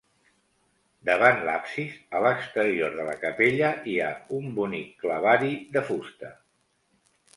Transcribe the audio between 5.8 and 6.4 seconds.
fusta.